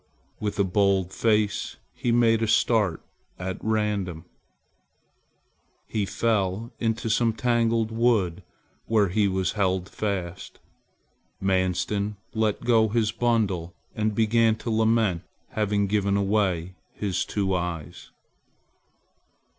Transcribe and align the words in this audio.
With 0.39 0.57
a 0.57 0.63
bold 0.63 1.11
face, 1.13 1.75
he 1.93 2.11
made 2.11 2.41
a 2.41 2.47
start 2.47 3.03
at 3.37 3.63
random. 3.63 4.25
He 5.85 6.07
fell 6.07 6.73
into 6.79 7.07
some 7.07 7.33
tangled 7.33 7.91
wood 7.91 8.41
where 8.87 9.09
he 9.09 9.27
was 9.27 9.51
held 9.51 9.87
fast. 9.87 10.57
Manstin 11.39 12.15
let 12.33 12.61
go 12.63 12.89
his 12.89 13.11
bundle 13.11 13.75
and 13.93 14.15
began 14.15 14.55
to 14.55 14.71
lament 14.71 15.21
having 15.49 15.85
given 15.85 16.17
away 16.17 16.73
his 16.95 17.23
two 17.23 17.53
eyes. 17.53 18.09